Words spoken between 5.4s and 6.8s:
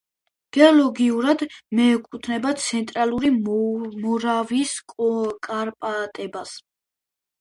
კარპატებს.